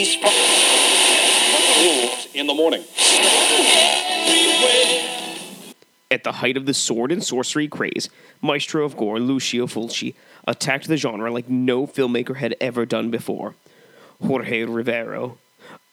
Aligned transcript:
these 0.00 0.16
rules 1.84 2.28
in 2.32 2.46
the 2.46 2.54
morning. 2.54 2.82
At 6.10 6.24
the 6.24 6.32
height 6.32 6.56
of 6.56 6.64
the 6.64 6.72
sword 6.72 7.12
and 7.12 7.22
sorcery 7.22 7.68
craze, 7.68 8.08
maestro 8.40 8.86
of 8.86 8.96
gore 8.96 9.20
Lucio 9.20 9.66
Fulci 9.66 10.14
attacked 10.48 10.88
the 10.88 10.96
genre 10.96 11.30
like 11.30 11.50
no 11.50 11.86
filmmaker 11.86 12.36
had 12.36 12.56
ever 12.62 12.86
done 12.86 13.10
before. 13.10 13.56
Jorge 14.26 14.64
Rivero, 14.64 15.36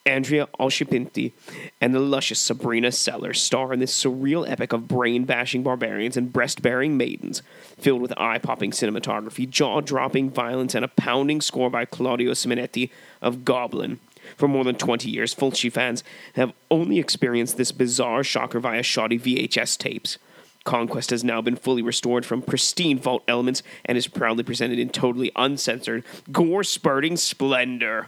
Andrea 0.07 0.47
Occhipinti, 0.59 1.33
and 1.81 1.93
the 1.93 1.99
luscious 1.99 2.39
Sabrina 2.39 2.91
Sellers 2.91 3.41
star 3.41 3.73
in 3.73 3.79
this 3.79 4.03
surreal 4.03 4.49
epic 4.49 4.71
of 4.71 4.87
brain 4.87 5.25
bashing 5.25 5.63
barbarians 5.63 6.15
and 6.15 6.31
breast 6.31 6.61
bearing 6.61 6.95
maidens, 6.95 7.41
filled 7.77 8.01
with 8.01 8.13
eye 8.17 8.38
popping 8.38 8.71
cinematography, 8.71 9.47
jaw 9.49 9.81
dropping 9.81 10.29
violence, 10.29 10.73
and 10.73 10.85
a 10.85 10.88
pounding 10.88 11.41
score 11.41 11.70
by 11.70 11.84
Claudio 11.84 12.31
Simonetti 12.31 12.89
of 13.21 13.43
Goblin. 13.43 13.99
For 14.38 14.48
more 14.48 14.63
than 14.63 14.75
20 14.75 15.09
years, 15.09 15.35
Fulci 15.35 15.71
fans 15.71 16.03
have 16.35 16.53
only 16.71 16.99
experienced 16.99 17.57
this 17.57 17.71
bizarre 17.71 18.23
shocker 18.23 18.59
via 18.59 18.84
shoddy 18.84 19.20
VHS 19.20 19.77
tapes. 19.77 20.17
Conquest 20.63 21.12
has 21.12 21.23
now 21.23 21.41
been 21.41 21.55
fully 21.55 21.81
restored 21.81 22.26
from 22.26 22.41
pristine 22.41 22.99
vault 22.99 23.23
elements 23.27 23.63
and 23.85 23.98
is 23.98 24.07
proudly 24.07 24.43
presented 24.43 24.79
in 24.79 24.89
totally 24.89 25.31
uncensored, 25.35 26.03
gore 26.31 26.63
spurting 26.63 27.15
splendor. 27.15 28.07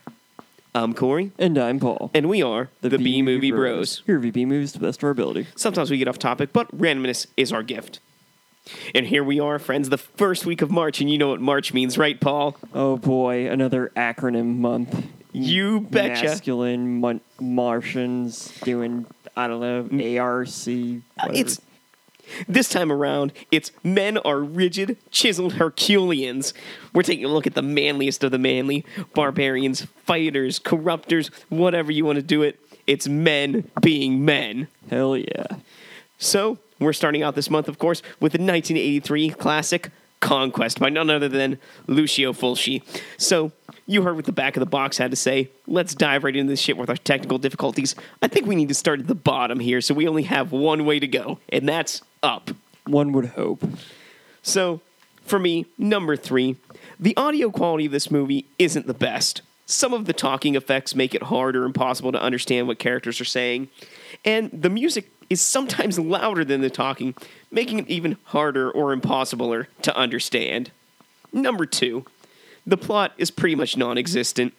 I'm 0.76 0.94
Corey, 0.94 1.32
And 1.40 1.58
I'm 1.58 1.80
Paul. 1.80 2.12
and 2.14 2.30
we 2.30 2.44
are 2.44 2.70
the, 2.82 2.98
B 2.98 3.22
Movie 3.22 3.52
Bros. 3.52 4.04
Here, 4.06 4.20
b 4.20 4.46
movies 4.46 4.72
to 4.74 4.80
the 4.80 4.86
best 4.86 5.00
of 5.00 5.06
our 5.06 5.10
ability. 5.10 5.48
Sometimes 5.56 5.90
we 5.90 5.98
get 5.98 6.08
off 6.08 6.20
topic, 6.20 6.54
but 6.54 6.76
randomness 6.78 7.26
is 7.36 7.52
our 7.52 7.64
gift. 7.64 8.00
And 8.94 9.08
here 9.08 9.24
we 9.24 9.40
are, 9.40 9.58
friends, 9.58 9.90
the 9.90 9.98
first 9.98 10.46
week 10.46 10.62
of 10.62 10.70
March, 10.70 11.02
and 11.02 11.10
you 11.10 11.18
know 11.18 11.30
what 11.30 11.42
March 11.42 11.74
means, 11.74 11.98
right, 11.98 12.20
Paul? 12.20 12.56
Oh 12.74 12.98
boy, 12.98 13.50
another 13.50 13.92
acronym 13.96 14.58
month. 14.58 15.08
You 15.32 15.82
betcha. 15.82 16.26
Masculine 16.26 17.00
mon- 17.00 17.22
Martians 17.40 18.54
doing, 18.64 19.08
I 19.36 19.48
don't 19.48 19.60
know, 19.92 20.18
ARC. 20.20 20.48
whatever. 20.48 21.02
Uh, 21.20 21.30
it's 21.34 21.60
this 22.48 22.70
time 22.70 22.92
around, 22.92 23.34
it's 23.52 23.72
men 23.84 24.18
are 24.20 24.40
rigid, 24.40 24.98
chiseled 25.12 25.54
Herculeans. 25.54 26.54
We're 26.94 27.04
taking 27.04 27.26
a 27.26 27.30
look 27.30 27.48
at 27.48 27.56
the 27.56 27.62
manliest 27.62 28.24
of 28.24 28.32
the 28.32 28.40
manly 28.40 28.86
barbarians, 29.14 29.86
fighters, 30.06 30.60
corruptors, 30.60 31.30
whatever 31.50 31.92
you 31.92 32.06
want 32.06 32.18
to 32.18 32.24
do 32.24 32.42
it. 32.42 32.60
It's 32.88 33.08
men 33.08 33.70
being 33.82 34.26
men. 34.26 34.68
Hell 34.90 35.16
yeah. 35.16 35.46
So, 36.18 36.58
we're 36.80 36.94
starting 36.94 37.24
out 37.24 37.36
this 37.36 37.50
month, 37.50 37.68
of 37.68 37.78
course, 37.78 38.02
with 38.20 38.32
the 38.32 38.40
1983 38.40 39.30
classic 39.32 39.92
Conquest 40.20 40.80
by 40.80 40.90
none 40.90 41.10
other 41.10 41.30
than 41.30 41.60
Lucio 41.88 42.34
Fulci. 42.34 42.84
So, 43.18 43.54
you 43.86 44.04
heard 44.04 44.16
what 44.16 44.26
the 44.26 44.32
back 44.32 44.56
of 44.56 44.60
the 44.60 44.68
box 44.68 44.98
had 44.98 45.12
to 45.12 45.18
say. 45.18 45.50
Let's 45.66 45.96
dive 45.96 46.24
right 46.24 46.36
into 46.36 46.52
this 46.52 46.60
shit 46.60 46.78
with 46.78 46.90
our 46.90 46.98
technical 46.98 47.38
difficulties. 47.38 47.96
I 48.22 48.28
think 48.28 48.46
we 48.46 48.56
need 48.56 48.68
to 48.68 48.76
start 48.76 49.00
at 49.00 49.08
the 49.08 49.16
bottom 49.16 49.60
here, 49.60 49.82
so 49.82 49.94
we 49.94 50.08
only 50.08 50.24
have 50.24 50.52
one 50.52 50.86
way 50.86 51.00
to 51.00 51.08
go, 51.08 51.40
and 51.50 51.68
that's 51.68 52.02
up. 52.24 52.52
One 52.86 53.12
would 53.12 53.28
hope. 53.28 53.64
So, 54.42 54.82
for 55.24 55.40
me, 55.40 55.68
number 55.78 56.16
three, 56.16 56.58
the 57.00 57.16
audio 57.16 57.52
quality 57.52 57.86
of 57.86 57.92
this 57.92 58.10
movie 58.10 58.46
isn't 58.58 58.88
the 58.88 58.94
best. 58.94 59.42
Some 59.66 59.94
of 59.94 60.06
the 60.06 60.14
talking 60.14 60.56
effects 60.56 60.96
make 60.96 61.14
it 61.14 61.24
hard 61.24 61.56
or 61.56 61.66
impossible 61.66 62.12
to 62.12 62.22
understand 62.22 62.68
what 62.68 62.80
characters 62.80 63.22
are 63.22 63.26
saying, 63.26 63.70
and 64.26 64.50
the 64.52 64.70
music 64.70 65.12
is 65.30 65.42
sometimes 65.42 66.00
louder 66.00 66.44
than 66.44 66.62
the 66.62 66.70
talking, 66.70 67.14
making 67.52 67.80
it 67.80 67.88
even 67.88 68.18
harder 68.26 68.72
or 68.72 68.96
impossibler 68.96 69.68
to 69.84 69.96
understand. 69.96 70.72
Number 71.32 71.68
two, 71.68 72.06
the 72.66 72.78
plot 72.78 73.14
is 73.18 73.30
pretty 73.30 73.56
much 73.56 73.78
non 73.78 73.98
existent. 73.98 74.54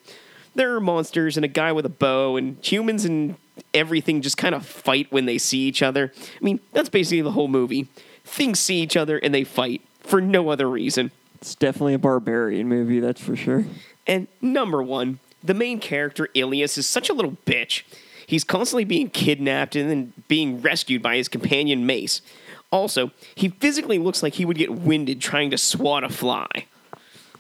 There 0.55 0.75
are 0.75 0.81
monsters 0.81 1.37
and 1.37 1.45
a 1.45 1.49
guy 1.49 1.73
with 1.73 1.87
a 1.87 1.91
bow, 1.91 2.37
and 2.37 2.65
humans 2.65 3.05
and 3.05 3.37
everything 3.75 4.23
just 4.23 4.37
kind 4.37 4.55
of 4.55 4.65
fight 4.65 5.11
when 5.11 5.27
they 5.27 5.39
see 5.39 5.61
each 5.61 5.83
other. 5.83 6.13
I 6.19 6.45
mean, 6.45 6.61
that's 6.73 6.89
basically 6.89 7.23
the 7.23 7.33
whole 7.33 7.49
movie. 7.49 7.89
Things 8.25 8.59
see 8.59 8.81
each 8.81 8.97
other 8.97 9.19
and 9.19 9.35
they 9.35 9.45
fight 9.45 9.83
for 10.01 10.21
no 10.21 10.51
other 10.51 10.69
reason. 10.69 11.11
It's 11.41 11.55
definitely 11.55 11.95
a 11.95 11.99
barbarian 11.99 12.69
movie, 12.69 13.01
that's 13.01 13.21
for 13.21 13.35
sure. 13.37 13.65
And 14.07 14.29
number 14.43 14.83
one, 14.83 15.21
the 15.43 15.55
main 15.55 15.81
character, 15.81 16.29
Ilias, 16.35 16.77
is 16.77 16.87
such 16.87 17.09
a 17.09 17.15
little 17.15 17.37
bitch. 17.47 17.83
He's 18.27 18.45
constantly 18.45 18.85
being 18.85 19.11
kidnapped 19.11 19.75
and 19.75 19.91
then 19.91 20.13
being 20.29 20.61
rescued 20.61 21.03
by 21.03 21.17
his 21.17 21.29
companion 21.29 21.87
Mace. 21.87 22.21
Also, 22.71 23.11
he 23.35 23.49
physically 23.49 23.99
looks 23.99 24.23
like 24.23 24.35
he 24.35 24.45
would 24.45 24.59
get 24.59 24.73
winded 24.73 25.21
trying 25.21 25.51
to 25.51 25.59
swat 25.59 26.05
a 26.05 26.09
fly. 26.09 26.47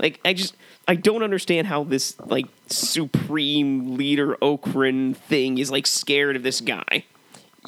Like, 0.01 0.19
I 0.25 0.33
just, 0.33 0.57
I 0.89 0.95
don't 0.95 1.23
understand 1.23 1.67
how 1.67 1.85
this, 1.85 2.19
like, 2.21 2.47
supreme 2.69 3.97
leader 3.97 4.37
Ocron 4.37 5.15
thing 5.15 5.59
is, 5.59 5.71
like, 5.71 5.87
scared 5.87 6.37
of 6.37 6.43
this 6.43 6.61
guy. 6.61 7.05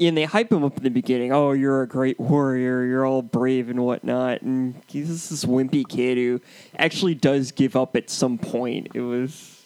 And 0.00 0.16
they 0.16 0.24
hype 0.24 0.50
him 0.50 0.64
up 0.64 0.78
in 0.78 0.82
the 0.82 0.90
beginning. 0.90 1.32
Oh, 1.32 1.52
you're 1.52 1.82
a 1.82 1.86
great 1.86 2.18
warrior. 2.18 2.86
You're 2.86 3.04
all 3.04 3.20
brave 3.20 3.68
and 3.68 3.84
whatnot. 3.84 4.40
And 4.40 4.80
he's 4.86 5.28
this 5.28 5.44
wimpy 5.44 5.86
kid 5.86 6.16
who 6.16 6.40
actually 6.78 7.14
does 7.14 7.52
give 7.52 7.76
up 7.76 7.94
at 7.94 8.08
some 8.08 8.38
point. 8.38 8.88
It 8.94 9.02
was. 9.02 9.62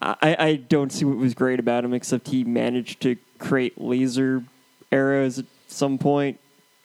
I, 0.00 0.36
I 0.38 0.54
don't 0.54 0.90
see 0.90 1.04
what 1.04 1.18
was 1.18 1.34
great 1.34 1.60
about 1.60 1.84
him 1.84 1.92
except 1.92 2.28
he 2.28 2.44
managed 2.44 3.02
to 3.02 3.16
create 3.38 3.78
laser 3.78 4.42
arrows 4.90 5.38
at 5.38 5.44
some 5.68 5.98
point 5.98 6.40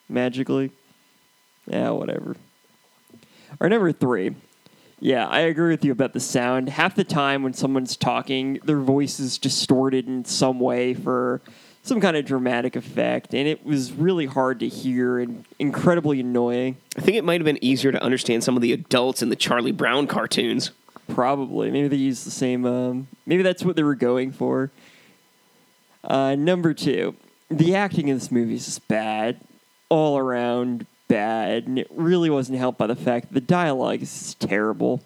magically. 0.10 0.72
Yeah, 1.66 1.92
whatever. 1.92 2.36
Or 3.62 3.70
number 3.70 3.94
three. 3.94 4.36
Yeah, 5.00 5.28
I 5.28 5.42
agree 5.42 5.70
with 5.70 5.86
you 5.86 5.92
about 5.92 6.14
the 6.14 6.20
sound. 6.20 6.70
Half 6.70 6.96
the 6.96 7.04
time 7.04 7.44
when 7.44 7.54
someone's 7.54 7.96
talking, 7.96 8.60
their 8.64 8.80
voice 8.80 9.20
is 9.20 9.38
distorted 9.38 10.08
in 10.08 10.26
some 10.26 10.60
way 10.60 10.96
for 10.96 11.42
some 11.84 12.02
kind 12.02 12.18
of 12.18 12.26
dramatic 12.26 12.76
effect, 12.76 13.34
and 13.34 13.48
it 13.48 13.64
was 13.66 13.94
really 13.94 14.26
hard 14.26 14.60
to 14.60 14.68
hear 14.68 15.20
and 15.20 15.46
incredibly 15.60 16.20
annoying. 16.20 16.78
I 16.98 17.02
think 17.02 17.16
it 17.16 17.24
might 17.24 17.40
have 17.40 17.46
been 17.46 17.64
easier 17.64 17.92
to 17.92 18.02
understand 18.04 18.44
some 18.44 18.56
of 18.56 18.62
the 18.62 18.74
adults 18.74 19.22
in 19.22 19.30
the 19.30 19.36
Charlie 19.36 19.72
Brown 19.72 20.08
cartoons. 20.08 20.72
Probably. 21.08 21.72
Maybe 21.72 21.88
they 21.88 21.96
used 21.96 22.26
the 22.26 22.32
same. 22.32 22.66
Um, 22.66 23.08
maybe 23.26 23.44
that's 23.44 23.64
what 23.64 23.76
they 23.76 23.84
were 23.84 23.96
going 23.96 24.32
for. 24.32 24.72
Uh, 26.04 26.36
number 26.36 26.74
two, 26.74 27.16
the 27.50 27.76
acting 27.76 28.08
in 28.08 28.16
this 28.16 28.32
movie 28.32 28.56
is 28.56 28.80
bad, 28.80 29.40
all 29.90 30.18
around 30.18 30.86
bad, 31.08 31.68
and 31.68 31.80
it 31.80 31.88
really 31.92 32.30
wasn't 32.30 32.58
helped 32.58 32.78
by 32.78 32.88
the 32.88 32.96
fact 32.96 33.28
that 33.28 33.34
the 33.34 33.42
dialogue 33.42 34.02
is 34.02 34.36
terrible. 34.36 35.02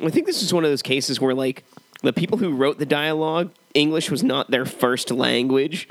I 0.00 0.10
think 0.10 0.26
this 0.26 0.42
is 0.42 0.52
one 0.52 0.64
of 0.64 0.70
those 0.70 0.82
cases 0.82 1.20
where, 1.20 1.34
like, 1.34 1.64
the 2.02 2.12
people 2.12 2.38
who 2.38 2.54
wrote 2.54 2.78
the 2.78 2.86
dialogue, 2.86 3.50
English 3.74 4.10
was 4.10 4.22
not 4.22 4.50
their 4.50 4.66
first 4.66 5.10
language, 5.10 5.88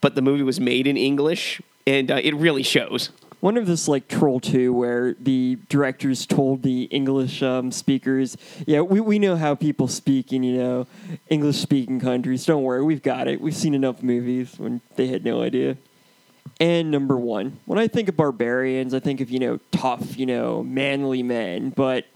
but 0.00 0.14
the 0.14 0.22
movie 0.22 0.42
was 0.42 0.60
made 0.60 0.86
in 0.86 0.96
English, 0.96 1.62
and 1.86 2.10
uh, 2.10 2.20
it 2.22 2.34
really 2.34 2.62
shows. 2.62 3.10
Wonder 3.40 3.60
if 3.60 3.66
this 3.66 3.82
is 3.82 3.88
like 3.88 4.08
Troll 4.08 4.40
2, 4.40 4.72
where 4.72 5.14
the 5.20 5.58
directors 5.68 6.24
told 6.24 6.62
the 6.62 6.84
English 6.84 7.42
um, 7.42 7.70
speakers, 7.70 8.38
yeah, 8.66 8.80
we, 8.80 9.00
we 9.00 9.18
know 9.18 9.36
how 9.36 9.54
people 9.54 9.86
speak 9.86 10.32
in, 10.32 10.42
you 10.42 10.56
know, 10.56 10.86
English 11.28 11.58
speaking 11.58 12.00
countries. 12.00 12.46
Don't 12.46 12.62
worry, 12.62 12.82
we've 12.82 13.02
got 13.02 13.28
it. 13.28 13.42
We've 13.42 13.54
seen 13.54 13.74
enough 13.74 14.02
movies 14.02 14.54
when 14.58 14.80
they 14.96 15.08
had 15.08 15.26
no 15.26 15.42
idea. 15.42 15.76
And 16.60 16.90
number 16.90 17.16
one, 17.16 17.58
when 17.66 17.78
I 17.78 17.88
think 17.88 18.08
of 18.08 18.16
barbarians, 18.16 18.94
I 18.94 19.00
think 19.00 19.20
of, 19.20 19.30
you 19.30 19.38
know, 19.38 19.58
tough, 19.72 20.16
you 20.16 20.26
know, 20.26 20.62
manly 20.62 21.22
men. 21.22 21.70
But 21.70 22.06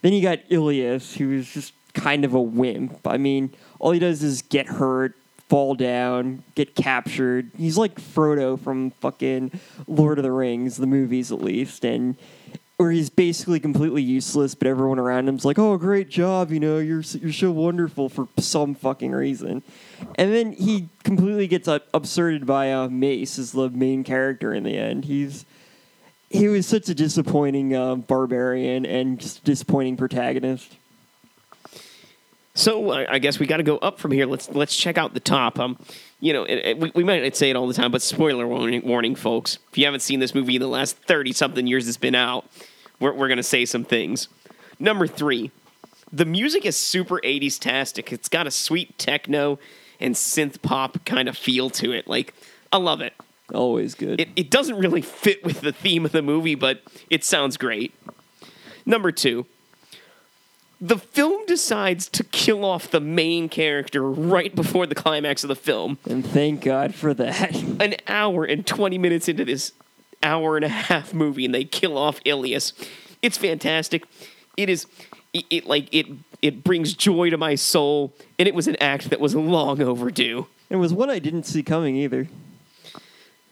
then 0.00 0.12
you 0.12 0.22
got 0.22 0.40
Ilias, 0.48 1.14
who's 1.14 1.52
just 1.52 1.74
kind 1.94 2.24
of 2.24 2.34
a 2.34 2.40
wimp. 2.40 3.06
I 3.06 3.18
mean, 3.18 3.52
all 3.78 3.90
he 3.90 3.98
does 3.98 4.22
is 4.22 4.42
get 4.42 4.66
hurt, 4.66 5.14
fall 5.48 5.74
down, 5.74 6.42
get 6.54 6.74
captured. 6.74 7.50
He's 7.58 7.76
like 7.76 8.00
Frodo 8.00 8.58
from 8.58 8.92
fucking 8.92 9.52
Lord 9.86 10.18
of 10.18 10.24
the 10.24 10.32
Rings, 10.32 10.78
the 10.78 10.86
movies 10.86 11.30
at 11.30 11.42
least, 11.42 11.84
and 11.84 12.16
where 12.82 12.90
he's 12.90 13.10
basically 13.10 13.60
completely 13.60 14.02
useless, 14.02 14.56
but 14.56 14.66
everyone 14.66 14.98
around 14.98 15.28
him's 15.28 15.44
like, 15.44 15.56
"Oh, 15.56 15.76
great 15.76 16.08
job! 16.08 16.50
You 16.50 16.58
know, 16.58 16.78
you're 16.78 17.02
you're 17.02 17.32
so 17.32 17.52
wonderful 17.52 18.08
for 18.08 18.26
some 18.38 18.74
fucking 18.74 19.12
reason." 19.12 19.62
And 20.16 20.32
then 20.34 20.50
he 20.50 20.88
completely 21.04 21.46
gets 21.46 21.68
uh, 21.68 21.78
absurded 21.94 22.44
by 22.44 22.72
uh, 22.72 22.88
Mace 22.88 23.38
as 23.38 23.52
the 23.52 23.70
main 23.70 24.02
character 24.02 24.52
in 24.52 24.64
the 24.64 24.76
end. 24.76 25.04
He's 25.04 25.44
he 26.28 26.48
was 26.48 26.66
such 26.66 26.88
a 26.88 26.94
disappointing 26.94 27.72
uh, 27.72 27.94
barbarian 27.94 28.84
and 28.84 29.20
just 29.20 29.44
disappointing 29.44 29.96
protagonist. 29.96 30.76
So 32.54 32.90
I 32.90 33.14
I 33.14 33.18
guess 33.20 33.38
we 33.38 33.46
got 33.46 33.58
to 33.58 33.62
go 33.62 33.78
up 33.78 34.00
from 34.00 34.10
here. 34.10 34.26
Let's 34.26 34.50
let's 34.50 34.76
check 34.76 34.98
out 34.98 35.14
the 35.14 35.20
top. 35.20 35.60
Um, 35.60 35.78
you 36.18 36.32
know, 36.32 36.42
it, 36.44 36.54
it- 36.56 36.78
we, 36.78 36.90
we 36.96 37.04
might 37.04 37.36
say 37.36 37.48
it 37.48 37.54
all 37.56 37.68
the 37.68 37.74
time, 37.74 37.92
but 37.92 38.02
spoiler 38.02 38.46
warning, 38.46 38.82
warning, 38.84 39.14
folks. 39.14 39.58
If 39.70 39.78
you 39.78 39.84
haven't 39.84 40.00
seen 40.00 40.18
this 40.18 40.34
movie 40.34 40.56
in 40.56 40.60
the 40.62 40.68
last 40.68 40.96
thirty 41.06 41.32
something 41.32 41.66
years 41.68 41.86
it's 41.86 41.96
been 41.96 42.14
out, 42.16 42.44
we're 43.02 43.12
we're 43.12 43.28
gonna 43.28 43.42
say 43.42 43.64
some 43.64 43.84
things. 43.84 44.28
Number 44.78 45.06
three, 45.06 45.50
the 46.12 46.24
music 46.24 46.64
is 46.64 46.76
super 46.76 47.20
'80s 47.22 47.58
tastic. 47.58 48.12
It's 48.12 48.28
got 48.28 48.46
a 48.46 48.50
sweet 48.50 48.96
techno 48.98 49.58
and 50.00 50.14
synth 50.14 50.62
pop 50.62 51.04
kind 51.04 51.28
of 51.28 51.36
feel 51.36 51.68
to 51.70 51.92
it. 51.92 52.06
Like 52.08 52.34
I 52.72 52.78
love 52.78 53.00
it. 53.00 53.14
Always 53.54 53.94
good. 53.94 54.20
It, 54.20 54.28
it 54.34 54.50
doesn't 54.50 54.78
really 54.78 55.02
fit 55.02 55.44
with 55.44 55.60
the 55.60 55.72
theme 55.72 56.06
of 56.06 56.12
the 56.12 56.22
movie, 56.22 56.54
but 56.54 56.82
it 57.10 57.24
sounds 57.24 57.56
great. 57.56 57.92
Number 58.86 59.12
two, 59.12 59.46
the 60.80 60.98
film 60.98 61.46
decides 61.46 62.08
to 62.08 62.24
kill 62.24 62.64
off 62.64 62.90
the 62.90 63.00
main 63.00 63.48
character 63.48 64.02
right 64.02 64.54
before 64.54 64.86
the 64.86 64.94
climax 64.94 65.44
of 65.44 65.48
the 65.48 65.56
film. 65.56 65.98
And 66.08 66.26
thank 66.26 66.62
God 66.62 66.94
for 66.94 67.14
that. 67.14 67.54
An 67.80 67.94
hour 68.08 68.44
and 68.44 68.66
20 68.66 68.98
minutes 68.98 69.28
into 69.28 69.44
this 69.44 69.72
hour 70.22 70.56
and 70.56 70.64
a 70.64 70.68
half 70.68 71.12
movie, 71.12 71.44
and 71.44 71.54
they 71.54 71.64
kill 71.64 71.96
off 71.98 72.20
Ilias. 72.24 72.72
It's 73.22 73.38
fantastic. 73.38 74.04
It 74.56 74.68
is, 74.68 74.86
it, 75.32 75.44
it 75.50 75.66
like, 75.66 75.88
it, 75.92 76.06
it 76.40 76.64
brings 76.64 76.94
joy 76.94 77.30
to 77.30 77.36
my 77.36 77.54
soul, 77.54 78.12
and 78.38 78.48
it 78.48 78.54
was 78.54 78.68
an 78.68 78.76
act 78.80 79.10
that 79.10 79.20
was 79.20 79.34
long 79.34 79.80
overdue. 79.80 80.46
It 80.70 80.76
was 80.76 80.92
one 80.92 81.10
I 81.10 81.18
didn't 81.18 81.44
see 81.44 81.62
coming 81.62 81.96
either. 81.96 82.28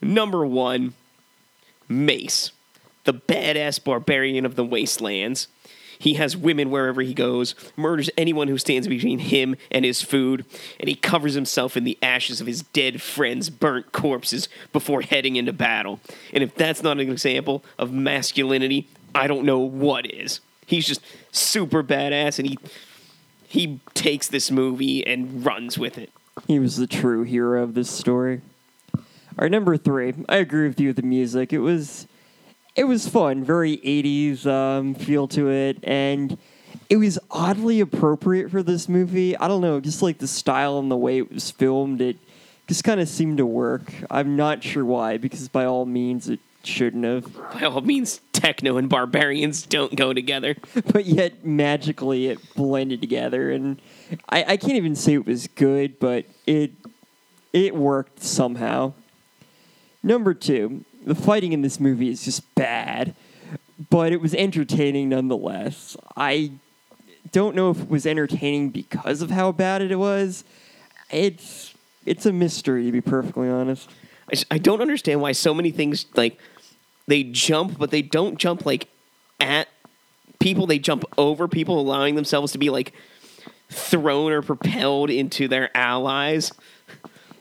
Number 0.01 0.45
one, 0.45 0.93
Mace, 1.87 2.51
the 3.03 3.13
badass 3.13 3.83
barbarian 3.83 4.45
of 4.45 4.55
the 4.55 4.65
wastelands. 4.65 5.47
He 6.01 6.15
has 6.15 6.35
women 6.35 6.71
wherever 6.71 7.03
he 7.03 7.13
goes, 7.13 7.53
murders 7.77 8.09
anyone 8.17 8.47
who 8.47 8.57
stands 8.57 8.87
between 8.87 9.19
him 9.19 9.55
and 9.69 9.85
his 9.85 10.01
food, 10.01 10.45
and 10.79 10.89
he 10.89 10.95
covers 10.95 11.35
himself 11.35 11.77
in 11.77 11.83
the 11.83 11.95
ashes 12.01 12.41
of 12.41 12.47
his 12.47 12.63
dead 12.63 13.03
friends' 13.03 13.51
burnt 13.51 13.91
corpses 13.91 14.49
before 14.73 15.03
heading 15.03 15.35
into 15.35 15.53
battle. 15.53 15.99
And 16.33 16.43
if 16.43 16.55
that's 16.55 16.81
not 16.81 16.99
an 16.99 17.07
example 17.11 17.63
of 17.77 17.93
masculinity, 17.93 18.89
I 19.13 19.27
don't 19.27 19.45
know 19.45 19.59
what 19.59 20.11
is. 20.11 20.39
He's 20.65 20.87
just 20.87 21.01
super 21.31 21.83
badass, 21.83 22.39
and 22.39 22.49
he 22.49 22.57
he 23.47 23.79
takes 23.93 24.27
this 24.27 24.49
movie 24.49 25.05
and 25.05 25.45
runs 25.45 25.77
with 25.77 25.99
it. 25.99 26.11
He 26.47 26.57
was 26.57 26.77
the 26.77 26.87
true 26.87 27.21
hero 27.21 27.61
of 27.61 27.75
this 27.75 27.91
story. 27.91 28.41
Our 29.37 29.49
number 29.49 29.77
three, 29.77 30.15
I 30.27 30.37
agree 30.37 30.67
with 30.67 30.79
you 30.79 30.87
with 30.87 30.95
the 30.95 31.03
music. 31.03 31.53
It 31.53 31.59
was 31.59 32.07
it 32.75 32.85
was 32.85 33.07
fun, 33.07 33.43
very 33.43 33.77
80s 33.77 34.45
um, 34.45 34.95
feel 34.95 35.27
to 35.29 35.49
it, 35.49 35.79
and 35.83 36.37
it 36.89 36.97
was 36.97 37.19
oddly 37.29 37.79
appropriate 37.79 38.49
for 38.49 38.63
this 38.63 38.87
movie. 38.87 39.35
I 39.37 39.47
don't 39.47 39.61
know, 39.61 39.79
just 39.79 40.01
like 40.01 40.19
the 40.19 40.27
style 40.27 40.79
and 40.79 40.89
the 40.89 40.97
way 40.97 41.17
it 41.17 41.31
was 41.31 41.51
filmed, 41.51 42.01
it 42.01 42.17
just 42.67 42.83
kind 42.83 43.01
of 43.01 43.09
seemed 43.09 43.37
to 43.37 43.45
work. 43.45 43.93
I'm 44.09 44.35
not 44.35 44.63
sure 44.63 44.85
why, 44.85 45.17
because 45.17 45.47
by 45.49 45.65
all 45.65 45.85
means 45.85 46.29
it 46.29 46.39
shouldn't 46.63 47.03
have, 47.03 47.33
By 47.53 47.65
all 47.65 47.81
means, 47.81 48.21
techno 48.31 48.77
and 48.77 48.87
barbarians 48.87 49.63
don't 49.63 49.95
go 49.95 50.13
together. 50.13 50.55
but 50.91 51.05
yet 51.05 51.45
magically 51.45 52.27
it 52.27 52.39
blended 52.55 53.01
together, 53.01 53.51
and 53.51 53.81
I, 54.29 54.43
I 54.43 54.57
can't 54.57 54.73
even 54.73 54.95
say 54.95 55.13
it 55.13 55.25
was 55.25 55.47
good, 55.47 55.99
but 55.99 56.25
it 56.45 56.71
it 57.51 57.75
worked 57.75 58.23
somehow. 58.23 58.93
Number 60.03 60.33
two, 60.33 60.85
the 61.03 61.15
fighting 61.15 61.53
in 61.53 61.61
this 61.61 61.79
movie 61.79 62.09
is 62.09 62.23
just 62.23 62.53
bad, 62.55 63.15
but 63.89 64.11
it 64.11 64.21
was 64.21 64.33
entertaining 64.35 65.09
nonetheless. 65.09 65.97
I 66.15 66.51
don't 67.31 67.55
know 67.55 67.71
if 67.71 67.81
it 67.81 67.89
was 67.89 68.05
entertaining 68.05 68.69
because 68.69 69.21
of 69.21 69.31
how 69.31 69.51
bad 69.51 69.81
it 69.81 69.95
was. 69.95 70.43
It's 71.09 71.73
it's 72.05 72.25
a 72.25 72.33
mystery 72.33 72.85
to 72.85 72.91
be 72.91 73.01
perfectly 73.01 73.49
honest. 73.49 73.89
I, 74.33 74.43
I 74.51 74.57
don't 74.57 74.81
understand 74.81 75.21
why 75.21 75.33
so 75.33 75.53
many 75.53 75.71
things 75.71 76.05
like 76.15 76.37
they 77.07 77.23
jump, 77.23 77.77
but 77.77 77.91
they 77.91 78.01
don't 78.01 78.37
jump 78.37 78.65
like 78.65 78.87
at 79.39 79.67
people. 80.39 80.67
They 80.67 80.79
jump 80.79 81.03
over 81.17 81.47
people, 81.47 81.79
allowing 81.79 82.15
themselves 82.15 82.51
to 82.53 82.57
be 82.57 82.69
like 82.69 82.93
thrown 83.69 84.31
or 84.31 84.41
propelled 84.41 85.09
into 85.09 85.47
their 85.47 85.75
allies. 85.75 86.51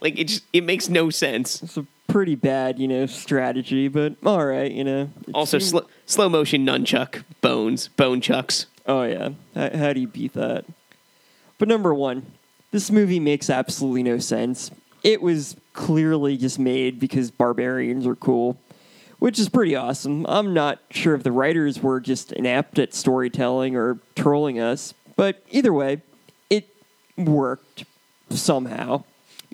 Like 0.03 0.19
it 0.19 0.29
just 0.29 0.45
it 0.55 0.65
makes 0.65 0.89
no 0.89 1.11
sense. 1.11 1.63
It's 1.63 1.77
a 1.77 1.85
pretty 2.11 2.35
bad, 2.35 2.79
you 2.79 2.89
know, 2.89 3.07
strategy, 3.07 3.89
but 3.89 4.15
all 4.25 4.45
right, 4.45 4.71
you 4.71 4.85
know. 4.85 5.11
Also, 5.35 5.59
seemed- 5.59 5.83
sl- 5.85 5.91
slow 6.07 6.29
motion 6.29 6.67
nunchuck 6.67 7.23
bones, 7.41 7.89
bone 7.89 8.21
chucks. 8.21 8.67
Oh 8.87 9.03
yeah, 9.05 9.31
how, 9.55 9.77
how 9.77 9.93
do 9.93 10.01
you 10.01 10.09
beat 10.09 10.33
that? 10.35 10.65
But 11.59 11.69
number 11.69 11.95
one, 11.95 12.27
this 12.73 12.91
movie 12.91 13.21
makes 13.21 13.49
absolutely 13.51 14.03
no 14.03 14.19
sense. 14.19 14.71
It 15.03 15.23
was 15.23 15.57
clearly 15.73 16.37
just 16.37 16.59
made 16.59 16.99
because 16.99 17.31
barbarians 17.31 18.07
are 18.07 18.17
cool, 18.17 18.59
which 19.19 19.39
is 19.39 19.49
pretty 19.49 19.77
awesome. 19.77 20.27
I'm 20.29 20.53
not 20.53 20.79
sure 20.91 21.15
if 21.15 21.23
the 21.23 21.33
writers 21.33 21.83
were 21.83 22.01
just 22.01 22.33
inept 22.33 22.79
at 22.79 22.93
storytelling 22.95 23.77
or 23.77 23.99
trolling 24.17 24.59
us, 24.59 24.95
but 25.17 25.43
either 25.51 25.73
way, 25.73 26.03
it 26.49 26.69
worked 27.17 27.85
somehow 28.31 29.05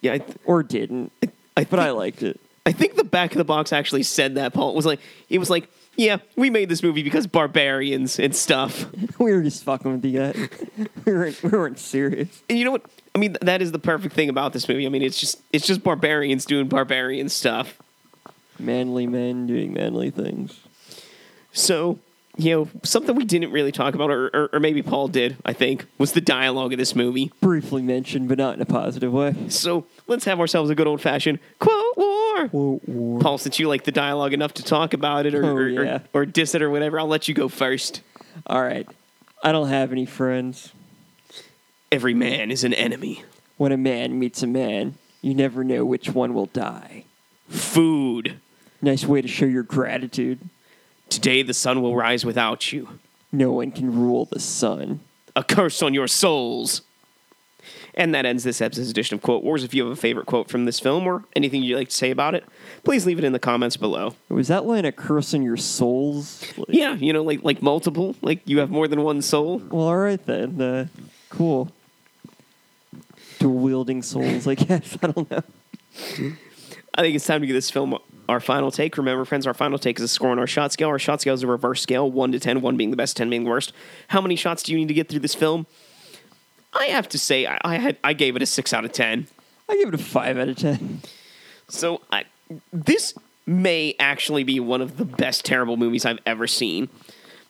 Yeah, 0.03 0.19
th- 0.19 0.39
or 0.45 0.63
didn't. 0.63 1.13
I 1.57 1.65
But 1.65 1.81
I 1.81 1.91
liked 1.91 2.23
it. 2.23 2.39
I 2.67 2.73
think 2.73 2.97
the 2.97 3.05
back 3.05 3.31
of 3.31 3.39
the 3.39 3.45
box 3.45 3.73
actually 3.73 4.03
said 4.03 4.35
that. 4.35 4.53
Paul 4.53 4.75
was 4.75 4.85
like 4.85 5.01
it 5.29 5.39
was 5.39 5.49
like 5.49 5.69
yeah, 5.97 6.19
we 6.37 6.51
made 6.51 6.69
this 6.69 6.83
movie 6.83 7.03
because 7.03 7.27
barbarians 7.27 8.19
and 8.19 8.35
stuff. 8.35 8.87
We 9.19 9.33
were 9.33 9.43
just 9.43 9.65
fucking 9.65 9.91
with 9.91 10.05
you 10.05 10.19
guys. 10.19 10.49
we 11.07 11.13
weren't, 11.13 11.43
we 11.43 11.49
weren't 11.49 11.79
serious. 11.79 12.43
And 12.51 12.59
you 12.59 12.67
know 12.67 12.71
what? 12.71 12.85
I 13.15 13.19
mean, 13.19 13.35
that 13.41 13.63
is 13.63 13.73
the 13.73 13.79
perfect 13.79 14.15
thing 14.15 14.29
about 14.29 14.53
this 14.53 14.69
movie. 14.69 14.85
I 14.85 14.91
mean, 14.91 15.01
it's 15.01 15.19
just 15.19 15.41
it's 15.55 15.67
just 15.67 15.83
barbarians 15.83 16.45
doing 16.45 16.69
barbarian 16.69 17.31
stuff. 17.31 17.79
Manly 18.59 19.07
men 19.07 19.47
doing 19.47 19.73
manly 19.73 20.11
things. 20.11 20.61
So, 21.53 21.99
you 22.37 22.55
know, 22.55 22.69
something 22.83 23.17
we 23.17 23.25
didn't 23.25 23.53
really 23.53 23.73
talk 23.73 23.95
about, 23.95 24.11
or, 24.11 24.27
or, 24.35 24.51
or 24.53 24.61
maybe 24.61 24.83
Paul 24.83 25.09
did, 25.09 25.39
I 25.47 25.55
think, 25.55 25.87
was 25.97 26.13
the 26.13 26.21
dialogue 26.21 26.75
of 26.75 26.79
this 26.79 26.95
movie. 26.95 27.33
Briefly 27.41 27.81
mentioned, 27.81 28.29
but 28.29 28.37
not 28.37 28.55
in 28.55 28.61
a 28.61 28.67
positive 28.67 29.13
way. 29.13 29.35
So 29.49 29.87
let's 30.07 30.27
have 30.27 30.41
ourselves 30.41 30.69
a 30.69 30.75
good 30.75 30.87
old 30.87 31.01
fashioned 31.01 31.39
quote 31.59 31.97
war. 32.53 32.81
War. 32.87 33.21
Paul, 33.21 33.39
since 33.39 33.59
you 33.59 33.69
like 33.69 33.85
the 33.85 33.93
dialogue 33.93 34.33
enough 34.33 34.55
to 34.55 34.63
talk 34.63 34.93
about 34.95 35.27
it 35.27 35.35
or, 35.35 35.45
Oh, 35.45 35.55
or, 35.57 35.69
yeah. 35.69 35.99
or, 36.13 36.23
or 36.23 36.27
diss 36.27 36.55
it 36.55 36.63
or 36.63 36.71
whatever, 36.71 36.99
I'll 37.01 37.07
let 37.07 37.29
you 37.29 37.35
go 37.35 37.49
first. 37.49 38.01
All 38.47 38.63
right. 38.63 38.89
I 39.43 39.53
don't 39.53 39.69
have 39.69 39.93
any 39.93 40.07
friends. 40.07 40.73
Every 41.93 42.15
man 42.15 42.51
is 42.51 42.65
an 42.65 42.75
enemy. 42.75 43.25
When 43.57 43.73
a 43.73 43.77
man 43.77 44.19
meets 44.19 44.43
a 44.43 44.47
man, 44.47 44.97
you 45.23 45.35
never 45.35 45.65
know 45.65 45.85
which 45.85 46.11
one 46.11 46.35
will 46.35 46.47
die. 46.47 47.05
Food. 47.49 48.39
Nice 48.83 49.05
way 49.07 49.23
to 49.23 49.29
show 49.29 49.47
your 49.47 49.63
gratitude. 49.63 50.41
Today 51.09 51.43
the 51.43 51.55
sun 51.55 51.81
will 51.81 51.95
rise 51.97 52.25
without 52.25 52.73
you. 52.73 52.99
No 53.33 53.53
one 53.53 53.71
can 53.71 53.95
rule 53.95 54.25
the 54.27 54.41
sun. 54.41 55.01
A 55.35 55.45
curse 55.45 55.83
on 55.83 55.95
your 55.95 56.09
souls. 56.09 56.83
And 57.99 58.15
that 58.15 58.27
ends 58.27 58.45
this 58.45 58.61
episode's 58.61 58.91
edition 58.91 59.15
of 59.15 59.23
Quote 59.23 59.43
Wars. 59.43 59.65
If 59.65 59.73
you 59.73 59.83
have 59.85 59.93
a 59.93 59.97
favorite 59.97 60.27
quote 60.27 60.51
from 60.51 60.67
this 60.67 60.79
film 60.79 61.07
or 61.07 61.25
anything 61.35 61.63
you'd 61.63 61.79
like 61.79 61.89
to 61.89 61.95
say 61.95 62.11
about 62.11 62.35
it, 62.35 62.45
please 62.85 63.07
leave 63.07 63.19
it 63.19 63.25
in 63.25 63.33
the 63.33 63.39
comments 63.39 63.79
below. 63.79 64.15
Was 64.29 64.49
that 64.49 64.67
line 64.67 64.85
a 64.85 64.93
curse 64.93 65.33
on 65.33 65.43
your 65.43 65.57
souls? 65.57 66.45
Like- 66.59 66.67
Yeah, 66.69 66.95
you 66.95 67.15
know, 67.15 67.23
like 67.23 67.43
like 67.43 67.63
multiple, 67.63 68.15
like 68.21 68.41
you 68.45 68.59
have 68.59 68.69
more 68.71 68.87
than 68.87 69.03
one 69.03 69.23
soul. 69.23 69.63
Well, 69.71 69.87
all 69.87 69.97
right 69.97 70.23
then. 70.27 70.61
Uh, 70.61 70.87
cool. 71.31 71.73
Dual 73.39 73.55
wielding 73.59 74.03
souls, 74.03 74.47
I 74.47 74.55
guess. 74.57 74.97
I 75.03 75.07
don't 75.09 75.31
know. 75.31 75.43
I 76.95 77.03
think 77.03 77.15
it's 77.17 77.27
time 77.27 77.41
to 77.41 77.47
give 77.47 77.55
this 77.55 77.71
film 77.71 77.97
our 78.29 78.41
final 78.41 78.71
take. 78.71 78.97
Remember, 78.99 79.25
friends, 79.25 79.47
our 79.47 79.55
final 79.55 79.79
take 79.79 79.99
is 79.99 80.05
a 80.05 80.09
score 80.09 80.31
on 80.31 80.39
our 80.39 80.47
shot 80.47 80.73
scale. 80.73 80.89
Our 80.89 80.99
shot 80.99 81.21
scale 81.23 81.35
is 81.35 81.43
a 81.43 81.47
reverse 81.47 81.81
scale, 81.83 82.11
1 82.11 82.33
to 82.33 82.39
10, 82.41 82.61
1 82.61 82.77
being 82.77 82.91
the 82.91 82.97
best, 82.97 83.17
10 83.17 83.31
being 83.31 83.45
the 83.45 83.51
worst. 83.51 83.73
How 84.09 84.21
many 84.21 84.37
shots 84.37 84.63
do 84.63 84.73
you 84.73 84.79
need 84.79 84.89
to 84.89 84.95
get 84.95 85.09
through 85.09 85.21
this 85.21 85.35
film? 85.35 85.67
I 86.79 86.87
have 86.87 87.09
to 87.11 87.19
say, 87.19 87.47
I, 87.47 87.59
I 87.65 87.77
had 87.77 87.97
I 88.05 88.13
gave 88.13 88.37
it 88.37 88.43
a 88.43 88.47
6 88.47 88.73
out 88.73 88.85
of 88.85 88.93
10. 88.93 89.29
I 89.69 89.77
give 89.77 89.89
it 89.89 89.95
a 89.95 89.99
five 89.99 90.39
out 90.39 90.49
of 90.49 90.57
ten. 90.57 91.01
So 91.69 92.01
I, 92.11 92.25
this 92.73 93.15
may 93.47 93.95
actually 93.99 94.45
be 94.45 94.61
one 94.61 94.81
of 94.81 94.97
the 94.97 95.05
best 95.05 95.45
terrible 95.45 95.77
movies 95.77 96.05
I've 96.05 96.21
ever 96.25 96.47
seen. 96.47 96.89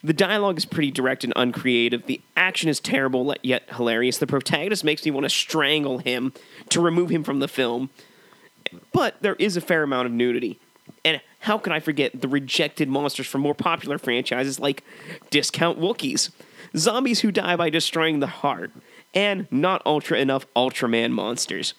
The 0.03 0.13
dialogue 0.13 0.57
is 0.57 0.65
pretty 0.65 0.91
direct 0.91 1.23
and 1.23 1.33
uncreative. 1.35 2.05
The 2.05 2.21
action 2.35 2.69
is 2.69 2.79
terrible 2.79 3.35
yet 3.41 3.63
hilarious. 3.75 4.17
The 4.17 4.27
protagonist 4.27 4.83
makes 4.83 5.03
me 5.05 5.11
want 5.11 5.25
to 5.25 5.29
strangle 5.29 5.99
him 5.99 6.33
to 6.69 6.81
remove 6.81 7.09
him 7.09 7.23
from 7.23 7.39
the 7.39 7.47
film. 7.47 7.89
But 8.93 9.15
there 9.21 9.35
is 9.35 9.57
a 9.57 9.61
fair 9.61 9.83
amount 9.83 10.07
of 10.07 10.11
nudity. 10.11 10.59
And 11.03 11.21
how 11.39 11.57
can 11.57 11.73
I 11.73 11.79
forget 11.79 12.21
the 12.21 12.27
rejected 12.27 12.89
monsters 12.89 13.27
from 13.27 13.41
more 13.41 13.55
popular 13.55 13.97
franchises 13.97 14.59
like 14.59 14.83
Discount 15.29 15.79
Wookiees, 15.79 16.31
zombies 16.75 17.21
who 17.21 17.31
die 17.31 17.55
by 17.55 17.69
destroying 17.69 18.19
the 18.19 18.27
heart, 18.27 18.71
and 19.17 19.47
not 19.49 19.81
ultra 19.83 20.19
enough 20.19 20.45
Ultraman 20.53 21.11
monsters. 21.11 21.73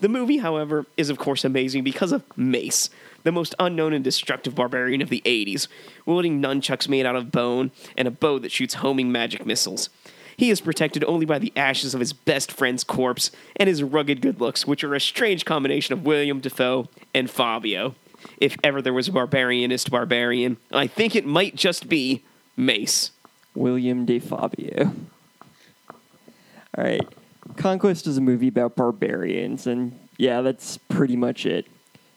The 0.00 0.08
movie, 0.08 0.38
however, 0.38 0.86
is 0.96 1.10
of 1.10 1.18
course 1.18 1.44
amazing 1.44 1.84
because 1.84 2.10
of 2.10 2.24
Mace, 2.38 2.88
the 3.22 3.30
most 3.30 3.54
unknown 3.58 3.92
and 3.92 4.02
destructive 4.02 4.54
barbarian 4.54 5.02
of 5.02 5.10
the 5.10 5.22
80s, 5.26 5.68
wielding 6.06 6.40
nunchucks 6.40 6.88
made 6.88 7.04
out 7.04 7.16
of 7.16 7.30
bone 7.30 7.70
and 7.98 8.08
a 8.08 8.10
bow 8.10 8.38
that 8.38 8.50
shoots 8.50 8.74
homing 8.74 9.12
magic 9.12 9.44
missiles. 9.44 9.90
He 10.38 10.48
is 10.48 10.62
protected 10.62 11.04
only 11.04 11.26
by 11.26 11.38
the 11.38 11.52
ashes 11.54 11.92
of 11.92 12.00
his 12.00 12.14
best 12.14 12.50
friend's 12.50 12.82
corpse 12.82 13.30
and 13.56 13.68
his 13.68 13.82
rugged 13.82 14.22
good 14.22 14.40
looks, 14.40 14.66
which 14.66 14.82
are 14.82 14.94
a 14.94 15.00
strange 15.00 15.44
combination 15.44 15.92
of 15.92 16.06
William 16.06 16.40
Dafoe 16.40 16.88
and 17.12 17.28
Fabio. 17.28 17.94
If 18.38 18.56
ever 18.64 18.80
there 18.80 18.94
was 18.94 19.08
a 19.08 19.12
barbarianist 19.12 19.90
barbarian, 19.90 20.56
I 20.72 20.86
think 20.86 21.14
it 21.14 21.26
might 21.26 21.56
just 21.56 21.90
be 21.90 22.24
Mace. 22.56 23.10
William 23.54 24.06
De 24.06 24.18
Fabio. 24.18 24.94
All 26.76 26.84
right. 26.84 27.06
Conquest 27.56 28.06
is 28.06 28.16
a 28.16 28.20
movie 28.20 28.48
about 28.48 28.76
barbarians, 28.76 29.66
and 29.66 29.98
yeah, 30.18 30.40
that's 30.40 30.78
pretty 30.78 31.16
much 31.16 31.46
it. 31.46 31.66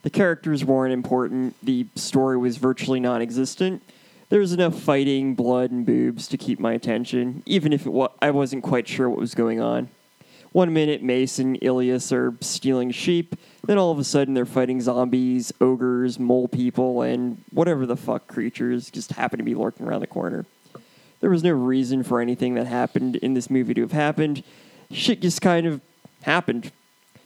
The 0.04 0.10
characters 0.10 0.66
weren't 0.66 0.94
important, 0.94 1.56
the 1.64 1.88
story 1.96 2.38
was 2.38 2.58
virtually 2.58 3.00
non 3.00 3.22
existent. 3.22 3.82
There 4.30 4.40
was 4.40 4.52
enough 4.52 4.80
fighting, 4.80 5.36
blood, 5.36 5.72
and 5.72 5.86
boobs 5.86 6.28
to 6.30 6.38
keep 6.38 6.60
my 6.60 6.74
attention, 6.74 7.44
even 7.46 7.72
if 7.72 7.86
wa- 7.86 8.10
I 8.22 8.32
wasn't 8.32 8.64
quite 8.64 8.88
sure 8.88 9.10
what 9.10 9.20
was 9.20 9.36
going 9.36 9.62
on. 9.62 9.90
One 10.52 10.74
minute, 10.74 11.02
Mace 11.02 11.40
and 11.40 11.58
Ilias 11.62 12.12
are 12.12 12.36
stealing 12.42 12.92
sheep, 12.92 13.36
then 13.66 13.78
all 13.78 13.92
of 13.92 14.00
a 14.00 14.04
sudden 14.04 14.34
they're 14.34 14.46
fighting 14.46 14.82
zombies, 14.82 15.52
ogres, 15.60 16.20
mole 16.20 16.48
people, 16.48 17.02
and 17.02 17.44
whatever 17.52 17.86
the 17.86 17.98
fuck 17.98 18.28
creatures 18.28 18.92
just 18.92 19.14
happen 19.14 19.40
to 19.40 19.44
be 19.44 19.56
lurking 19.56 19.88
around 19.88 20.02
the 20.02 20.08
corner. 20.08 20.46
There 21.24 21.30
was 21.30 21.42
no 21.42 21.54
reason 21.54 22.04
for 22.04 22.20
anything 22.20 22.56
that 22.56 22.68
happened 22.68 23.16
in 23.16 23.34
this 23.34 23.50
movie 23.50 23.74
to 23.76 23.80
have 23.80 23.94
happened. 23.94 24.44
Shit 24.92 25.22
just 25.22 25.42
kind 25.42 25.66
of 25.66 25.80
happened. 26.24 26.74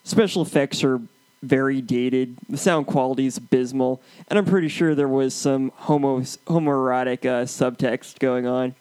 Special 0.03 0.43
effects 0.43 0.83
are 0.83 1.01
very 1.41 1.81
dated. 1.81 2.37
The 2.47 2.59
sound 2.59 2.85
quality 2.85 3.25
is 3.25 3.37
abysmal, 3.37 3.99
and 4.27 4.37
I'm 4.37 4.45
pretty 4.45 4.67
sure 4.67 4.93
there 4.93 5.07
was 5.07 5.33
some 5.33 5.71
homo 5.77 6.19
homoerotic 6.19 7.25
uh, 7.25 7.45
subtext 7.45 8.19
going 8.19 8.45
on. 8.45 8.75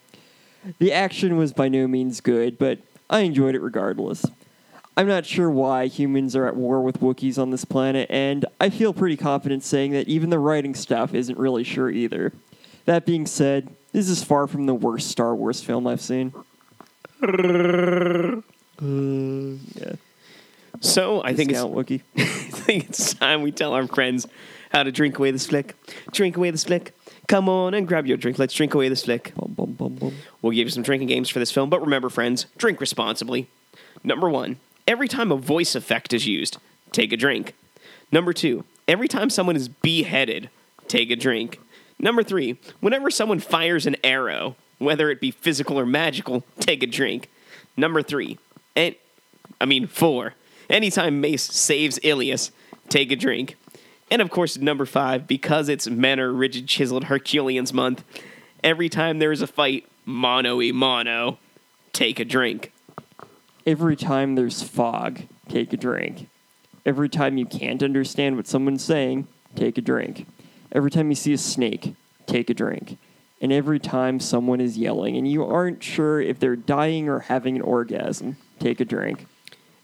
The 0.79 0.93
action 0.93 1.39
was 1.39 1.55
by 1.55 1.69
no 1.69 1.89
means 1.89 2.21
good, 2.21 2.59
but 2.59 2.81
I 3.09 3.21
enjoyed 3.21 3.55
it 3.55 3.63
regardless. 3.63 4.27
I'm 4.99 5.07
not 5.07 5.25
sure 5.25 5.49
why 5.49 5.87
humans 5.87 6.37
are 6.37 6.47
at 6.47 6.57
war 6.57 6.83
with 6.83 7.01
Wookiees 7.01 7.39
on 7.39 7.53
this 7.53 7.65
planet, 7.65 8.07
and 8.11 8.45
I 8.61 8.69
feel 8.69 8.93
pretty 8.93 9.17
confident 9.17 9.65
saying 9.65 9.93
that 9.93 10.09
even 10.09 10.29
the 10.29 10.39
writing 10.39 10.75
staff 10.75 11.15
isn't 11.15 11.39
really 11.39 11.65
sure 11.65 11.89
either. 11.89 12.35
That 12.85 13.07
being 13.07 13.25
said, 13.25 13.75
this 13.97 14.11
is 14.11 14.23
far 14.23 14.47
from 14.47 14.67
the 14.67 14.75
worst 14.75 15.09
Star 15.09 15.35
Wars 15.35 15.63
film 15.63 15.87
I've 15.87 16.03
seen. 16.03 16.35
Yeah. 18.79 19.95
So 20.83 21.25
I 21.25 21.33
think 21.33 21.51
it's, 21.51 21.61
Wookie. 21.61 22.03
I 22.19 22.25
think 22.25 22.91
it's 22.91 23.15
time 23.15 23.41
we 23.41 23.51
tell 23.51 23.73
our 23.73 23.87
friends 23.87 24.27
how 24.71 24.83
to 24.83 24.93
drink 24.93 25.19
away 25.19 25.31
the 25.31 25.39
slick. 25.39 25.75
Drink 26.13 26.37
away 26.37 26.51
the 26.51 26.59
slick. 26.59 26.95
Come 27.27 27.49
on 27.49 27.73
and 27.73 27.89
grab 27.89 28.07
your 28.07 28.19
drink. 28.19 28.39
Let's 28.39 28.53
drink 28.53 28.75
away 28.75 28.91
the 28.91 28.97
slick. 28.97 29.33
Bum, 29.35 29.55
bum, 29.55 29.73
bum. 29.73 30.15
We'll 30.43 30.53
give 30.53 30.67
you 30.67 30.71
some 30.71 30.83
drinking 30.83 31.09
games 31.09 31.31
for 31.31 31.39
this 31.39 31.51
film, 31.51 31.71
but 31.71 31.81
remember, 31.81 32.11
friends, 32.11 32.45
drink 32.59 32.83
responsibly. 32.83 33.49
Number 34.05 34.29
one, 34.29 34.59
every 34.87 35.09
time 35.09 35.33
a 35.33 35.37
voice 35.37 35.75
effect 35.75 36.13
is 36.13 36.27
used, 36.27 36.59
take 36.93 37.15
a 37.15 37.17
drink. 37.17 37.55
Number 38.13 38.35
two, 38.35 38.67
every 38.87 39.09
time 39.09 39.31
someone 39.31 39.57
is 39.57 39.69
beheaded, 39.69 40.51
take 40.87 41.11
a 41.11 41.17
drink. 41.17 41.61
Number 41.99 42.23
three, 42.23 42.59
whenever 42.81 43.11
someone 43.11 43.41
fires 43.41 43.87
an 43.87 43.97
arrow, 44.05 44.57
whether 44.79 45.11
it 45.11 45.21
be 45.21 45.31
physical 45.31 45.79
or 45.79 45.87
magical, 45.87 46.45
take 46.61 46.83
a 46.83 46.87
drink. 46.87 47.31
Number 47.77 48.03
three, 48.03 48.39
and 48.75 48.95
I 49.61 49.65
mean 49.65 49.87
four, 49.87 50.35
anytime 50.69 51.21
Mace 51.21 51.43
saves 51.43 51.99
Ilias, 52.03 52.51
take 52.89 53.11
a 53.11 53.17
drink. 53.17 53.57
And 54.11 54.23
of 54.23 54.31
course, 54.31 54.57
number 54.57 54.87
five, 54.87 55.27
because 55.27 55.69
it's 55.69 55.89
Men 55.89 56.21
Are 56.21 56.33
Rigid 56.33 56.69
Chiseled 56.69 57.05
Herculeans 57.05 57.73
month, 57.73 58.05
every 58.63 58.89
time 58.89 59.19
there 59.19 59.33
is 59.33 59.43
a 59.43 59.47
fight, 59.47 59.87
mono 60.05 60.63
e 60.63 60.73
mono, 60.73 61.39
take 61.93 62.21
a 62.21 62.25
drink. 62.25 62.73
Every 63.67 63.97
time 63.97 64.37
there's 64.37 64.63
fog, 64.63 65.23
take 65.49 65.73
a 65.73 65.77
drink. 65.77 66.29
Every 66.85 67.09
time 67.09 67.37
you 67.37 67.47
can't 67.47 67.83
understand 67.83 68.37
what 68.37 68.47
someone's 68.47 68.85
saying, 68.85 69.27
take 69.57 69.77
a 69.77 69.81
drink. 69.81 70.27
Every 70.77 70.91
time 70.91 71.09
you 71.09 71.15
see 71.15 71.33
a 71.33 71.39
snake, 71.39 71.95
take 72.27 72.51
a 72.51 72.55
drink. 72.55 72.99
And 73.41 73.51
every 73.51 73.79
time 73.79 74.21
someone 74.21 74.61
is 74.61 74.77
yelling 74.77 75.17
and 75.17 75.27
you 75.27 75.43
aren't 75.43 75.83
sure 75.83 76.21
if 76.21 76.39
they're 76.39 76.55
dying 76.55 77.09
or 77.09 77.21
having 77.21 77.57
an 77.57 77.63
orgasm, 77.63 78.37
take 78.59 78.79
a 78.79 78.85
drink. 78.85 79.27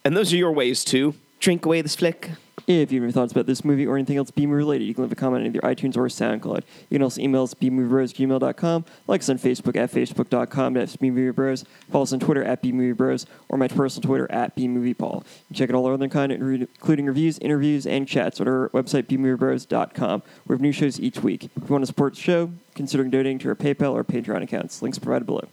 And 0.04 0.14
those 0.14 0.34
are 0.34 0.36
your 0.36 0.52
ways 0.52 0.84
to 0.86 1.14
drink 1.40 1.64
away 1.64 1.80
this 1.80 1.96
flick. 1.96 2.32
If 2.66 2.92
you 2.92 3.00
have 3.00 3.04
any 3.04 3.12
thoughts 3.12 3.32
about 3.32 3.46
this 3.46 3.64
movie 3.64 3.86
or 3.86 3.96
anything 3.96 4.16
else 4.16 4.30
B-movie 4.30 4.56
related, 4.56 4.84
you 4.84 4.94
can 4.94 5.02
leave 5.02 5.12
a 5.12 5.16
comment 5.16 5.42
on 5.42 5.46
either 5.46 5.60
iTunes 5.60 5.96
or 5.96 6.06
SoundCloud. 6.06 6.62
You 6.90 6.96
can 6.96 7.02
also 7.02 7.20
email 7.20 7.42
us 7.42 7.52
at 7.52 7.60
bmoviebros@gmail.com, 7.60 8.84
like 9.08 9.20
us 9.20 9.28
on 9.28 9.38
Facebook 9.38 9.76
at 9.76 9.90
facebook.com 9.90 10.74
slash 10.74 10.96
bmoviebros, 10.96 11.64
follow 11.90 12.04
us 12.04 12.12
on 12.12 12.20
Twitter 12.20 12.44
at 12.44 12.62
bmoviebros, 12.62 13.26
or 13.48 13.58
my 13.58 13.68
personal 13.68 14.06
Twitter 14.06 14.30
at 14.30 14.56
bmoviepaul. 14.56 15.24
Check 15.52 15.70
out 15.70 15.74
all 15.76 15.86
our 15.86 15.94
other 15.94 16.08
content, 16.08 16.40
including 16.42 17.06
reviews, 17.06 17.38
interviews, 17.40 17.86
and 17.86 18.06
chats 18.06 18.40
at 18.40 18.46
our 18.46 18.68
website 18.70 19.04
bmoviebros.com. 19.04 20.22
We 20.46 20.54
have 20.54 20.60
new 20.60 20.72
shows 20.72 21.00
each 21.00 21.22
week. 21.22 21.44
If 21.44 21.50
you 21.56 21.68
want 21.68 21.82
to 21.82 21.86
support 21.86 22.14
the 22.14 22.20
show, 22.20 22.52
consider 22.74 23.04
donating 23.04 23.38
to 23.40 23.48
our 23.48 23.54
PayPal 23.56 23.92
or 23.92 24.04
Patreon 24.04 24.42
accounts. 24.42 24.82
Links 24.82 24.98
provided 24.98 25.26
below. 25.26 25.48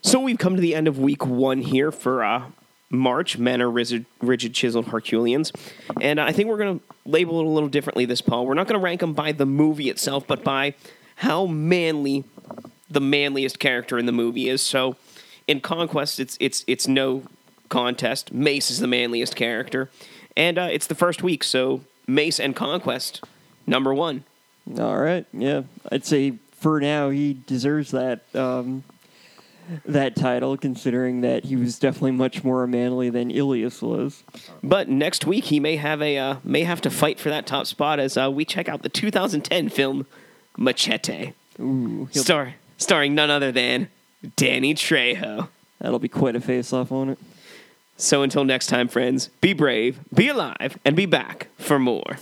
So 0.00 0.18
we've 0.18 0.38
come 0.38 0.56
to 0.56 0.60
the 0.60 0.74
end 0.74 0.88
of 0.88 0.98
week 0.98 1.24
one 1.24 1.60
here 1.60 1.92
for 1.92 2.24
uh, 2.24 2.46
March. 2.92 3.38
Men 3.38 3.60
are 3.60 3.70
rigid, 3.70 4.06
rigid 4.20 4.54
chiseled 4.54 4.88
Herculeans. 4.88 5.50
And 6.00 6.20
I 6.20 6.30
think 6.30 6.48
we're 6.48 6.58
going 6.58 6.78
to 6.78 6.84
label 7.04 7.40
it 7.40 7.46
a 7.46 7.48
little 7.48 7.68
differently 7.68 8.04
this, 8.04 8.20
Paul. 8.20 8.46
We're 8.46 8.54
not 8.54 8.68
going 8.68 8.78
to 8.78 8.84
rank 8.84 9.00
them 9.00 9.14
by 9.14 9.32
the 9.32 9.46
movie 9.46 9.88
itself, 9.88 10.26
but 10.26 10.44
by 10.44 10.74
how 11.16 11.46
manly 11.46 12.24
the 12.88 13.00
manliest 13.00 13.58
character 13.58 13.98
in 13.98 14.06
the 14.06 14.12
movie 14.12 14.48
is. 14.48 14.62
So 14.62 14.96
in 15.48 15.60
Conquest, 15.60 16.20
it's, 16.20 16.36
it's, 16.38 16.64
it's 16.68 16.86
no 16.86 17.24
contest. 17.68 18.32
Mace 18.32 18.70
is 18.70 18.78
the 18.78 18.86
manliest 18.86 19.34
character. 19.34 19.90
And 20.36 20.58
uh, 20.58 20.68
it's 20.70 20.86
the 20.86 20.94
first 20.94 21.22
week, 21.22 21.42
so 21.42 21.80
Mace 22.06 22.38
and 22.38 22.54
Conquest, 22.54 23.22
number 23.66 23.92
one. 23.92 24.24
All 24.78 24.98
right, 24.98 25.26
yeah, 25.32 25.62
I'd 25.90 26.04
say 26.04 26.34
for 26.52 26.80
now 26.80 27.10
he 27.10 27.38
deserves 27.46 27.90
that 27.90 28.22
um, 28.34 28.84
that 29.84 30.16
title, 30.16 30.56
considering 30.56 31.20
that 31.22 31.44
he 31.44 31.56
was 31.56 31.78
definitely 31.78 32.12
much 32.12 32.44
more 32.44 32.66
manly 32.66 33.10
than 33.10 33.30
Ilias 33.30 33.82
was. 33.82 34.22
But 34.62 34.88
next 34.88 35.26
week 35.26 35.44
he 35.44 35.60
may 35.60 35.76
have 35.76 36.02
a 36.02 36.18
uh, 36.18 36.36
may 36.44 36.64
have 36.64 36.80
to 36.82 36.90
fight 36.90 37.18
for 37.18 37.28
that 37.30 37.46
top 37.46 37.66
spot 37.66 37.98
as 37.98 38.16
uh, 38.16 38.30
we 38.30 38.44
check 38.44 38.68
out 38.68 38.82
the 38.82 38.88
2010 38.88 39.68
film 39.68 40.06
Machete, 40.56 41.32
Ooh, 41.60 42.08
star 42.12 42.54
starring 42.76 43.14
none 43.14 43.30
other 43.30 43.52
than 43.52 43.88
Danny 44.36 44.74
Trejo. 44.74 45.48
that'll 45.78 45.98
be 45.98 46.08
quite 46.08 46.36
a 46.36 46.40
face-off 46.40 46.92
on 46.92 47.10
it. 47.10 47.18
So 47.96 48.22
until 48.22 48.44
next 48.44 48.66
time, 48.66 48.88
friends, 48.88 49.28
be 49.40 49.52
brave, 49.52 50.00
be 50.12 50.28
alive, 50.28 50.78
and 50.84 50.96
be 50.96 51.06
back 51.06 51.48
for 51.58 51.78
more. 51.78 52.18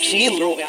Cilindro, 0.00 0.56
ja. 0.58 0.68